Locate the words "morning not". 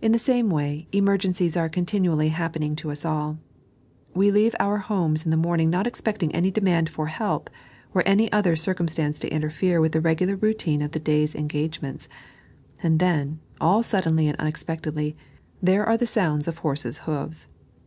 5.36-5.86